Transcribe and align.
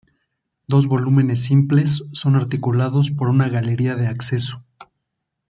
Dos 0.67 0.87
volúmenes 0.87 1.41
simples 1.43 2.03
son 2.11 2.35
articulados 2.35 3.11
por 3.11 3.29
una 3.29 3.49
galería 3.49 3.95
de 3.95 4.07
acceso. 4.07 4.63